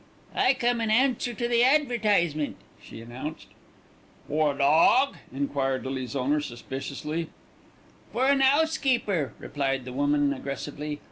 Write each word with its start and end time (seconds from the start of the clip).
"I 0.33 0.55
come 0.55 0.81
in 0.81 0.89
answer 0.89 1.31
to 1.35 1.47
the 1.47 1.63
advertisement," 1.63 2.55
she 2.81 3.01
announced. 3.01 3.45
"For 4.27 4.55
a 4.55 4.57
dawg?" 4.57 5.17
enquired 5.31 5.85
Lily's 5.85 6.15
owner 6.15 6.41
suspiciously. 6.41 7.29
"For 8.11 8.25
an 8.25 8.41
'ousekeeper," 8.41 9.33
replied 9.39 9.85
the 9.85 9.93
woman 9.93 10.33
aggressively. 10.33 10.99